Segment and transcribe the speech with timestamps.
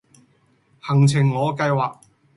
[0.79, 1.99] 行程我計劃